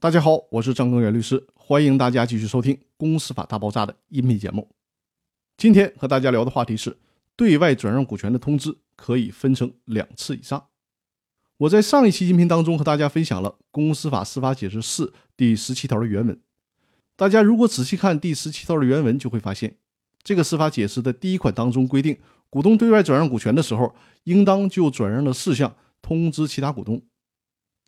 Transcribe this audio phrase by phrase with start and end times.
[0.00, 4.68] 大家好，我是张根源律师，欢迎大家继续收听《公司法大爆炸》的音频节目。
[5.56, 6.96] 今天和大家聊的话题是，
[7.34, 10.68] 对外转让股权的通知可以分成两次以上。
[11.56, 15.06] 我在上一期音频当中和大家分享了《公司法司法解释四》
[15.36, 16.40] 第十七条的原文。
[17.16, 19.78] 大家如果仔细看第十七条的原文，就会发现，
[20.22, 22.16] 这个司法解释的第一款当中规定，
[22.48, 23.92] 股东对外转让股权的时候，
[24.22, 27.02] 应当就转让的事项通知其他股东。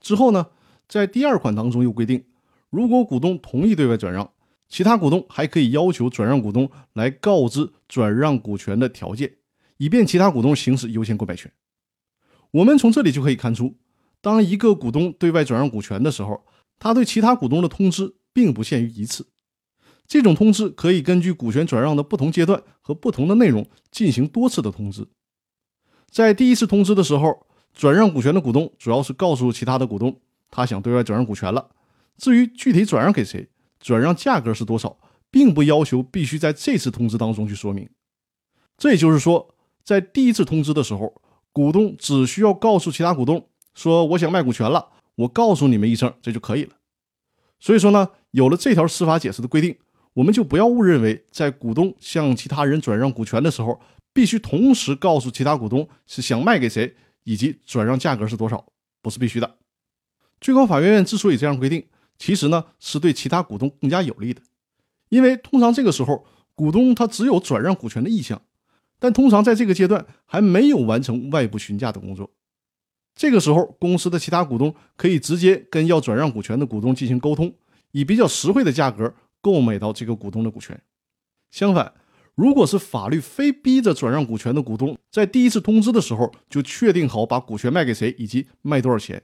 [0.00, 0.48] 之后呢？
[0.90, 2.24] 在第二款当中又规定，
[2.68, 4.28] 如果股东同意对外转让，
[4.68, 9.36] 其他股东还可以要求转让股东来告知转让股权的条件，
[9.76, 11.52] 以便其他股东行使优先购买权。
[12.50, 13.76] 我们从这里就可以看出，
[14.20, 16.44] 当一个股东对外转让股权的时候，
[16.80, 19.28] 他对其他股东的通知并不限于一次，
[20.08, 25.06] 这种通知可以根据股权转让的不同阶段和不同的内容进行多次的通知。
[26.10, 30.20] 在第一次通知的时候，转让股权的股东主要是告诉其他的股东。
[30.50, 31.70] 他想对外转让股权了，
[32.16, 34.98] 至于具体转让给谁，转让价格是多少，
[35.30, 37.88] 并不要求必须在这次通知当中去说明。
[38.76, 41.20] 这也就是说，在第一次通知的时候，
[41.52, 46.74] 股东只需要告诉其他股东说：“我想卖股权了，我告诉你们一声，这就可以了。”
[47.60, 49.76] 所以说呢，有了这条司法解释的规定，
[50.14, 53.80] 我们就不要误认为，在股东向其他人转让股权的时候，
[54.12, 56.94] 必须同时告诉其他股东是想卖给谁
[57.24, 58.64] 以及转让价格是多少，
[59.02, 59.56] 不是必须的。
[60.40, 61.86] 最高法院之所以这样规定，
[62.18, 64.40] 其实呢是对其他股东更加有利的，
[65.08, 68.40] 因为通常这个时候股东他只有转让股权的意向，
[68.98, 72.30] 但通常在这个阶段还没有完成外部询价的工作。
[73.14, 77.52] 这个时候，公司的其他股东可以直接跟要转让股权的股东进行沟通，
[77.90, 80.80] 以比较实惠的价格购买到这个股东的股权。
[81.50, 81.92] 相反，
[82.34, 89.22] 如果是法律非逼着转让股权的股东在第一次通知的时候就确定好把股权卖给谁以及卖多少钱。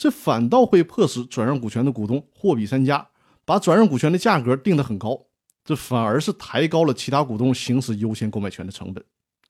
[0.00, 3.10] 这反倒会迫使转让股权的股东货比三家，
[3.44, 5.26] 把转让股权的价格定得很高，
[5.62, 9.04] 这反而是抬高了其他股东行使优先购买权的成本。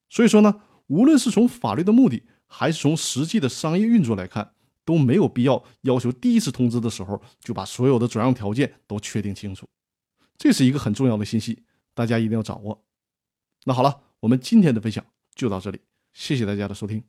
[0.09, 9.69] 所以说呢，无论是从法律的目的，还是从实际的商业运作来看，都没有必要要求第一次通知的时候就把所有的转让条件都确定清楚。
[10.37, 11.63] 这是一个很重要的信息，
[11.95, 12.85] 大家一定要掌握。
[13.67, 15.79] 那好了，我们今天的分享就到这里，
[16.13, 17.05] 谢谢大家的收听。